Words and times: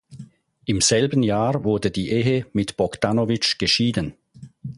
Im 0.65 0.81
selben 0.81 1.21
Jahr 1.21 1.63
wurde 1.63 1.91
die 1.91 2.09
Ehe 2.09 2.47
mit 2.53 2.75
Bogdanovich 2.75 3.59
geschieden. 3.59 4.15